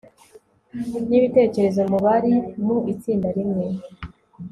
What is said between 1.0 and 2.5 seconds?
n'ibitekerezo mu bari